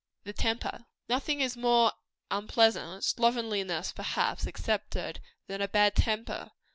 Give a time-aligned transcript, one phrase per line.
[0.23, 0.87] THE TEMPER.
[1.07, 1.93] Nothing is more
[2.31, 6.49] unpleasant slovenliness, perhaps, excepted than a bad temper.